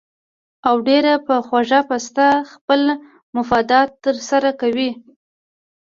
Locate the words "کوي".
4.61-4.89